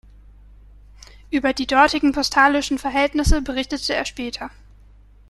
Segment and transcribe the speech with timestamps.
[1.29, 4.49] Über die dortigen postalischen Verhältnisse berichtete er später.